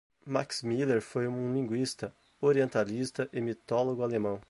Max 0.25 0.63
Müller 0.63 0.99
foi 0.99 1.27
um 1.27 1.53
linguista, 1.53 2.11
orientalista 2.41 3.29
e 3.31 3.39
mitólogo 3.39 4.01
alemão. 4.01 4.39